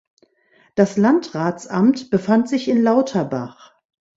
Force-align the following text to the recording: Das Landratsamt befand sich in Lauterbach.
Das 0.73 0.97
Landratsamt 0.97 2.09
befand 2.09 2.49
sich 2.49 2.67
in 2.67 2.81
Lauterbach. 2.81 3.75